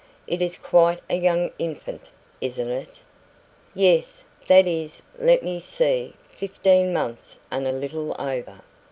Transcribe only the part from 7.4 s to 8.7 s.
and a little over.